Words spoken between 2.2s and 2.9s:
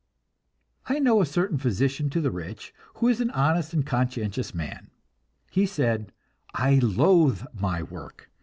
the rich,